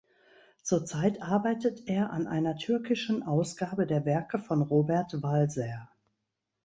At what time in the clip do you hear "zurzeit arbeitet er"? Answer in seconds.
0.63-2.09